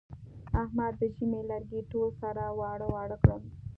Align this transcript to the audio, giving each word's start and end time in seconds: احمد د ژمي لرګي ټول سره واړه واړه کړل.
احمد 0.61 0.93
د 0.99 1.01
ژمي 1.15 1.41
لرګي 1.49 1.81
ټول 1.91 2.09
سره 2.21 2.43
واړه 2.59 2.87
واړه 2.93 3.17
کړل. 3.23 3.41